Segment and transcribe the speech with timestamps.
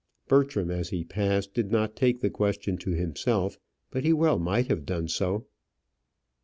[0.27, 3.59] Bertram, as he passed, did not take the question to himself;
[3.91, 5.45] but he well might have done so.